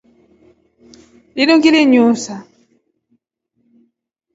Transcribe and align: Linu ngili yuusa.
Linu 1.35 1.53
ngili 1.57 1.79
yuusa. 1.95 2.35